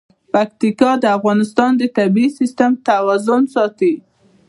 [0.33, 3.93] پکتیکا د افغانستان د طبعي سیسټم توازن ساتي.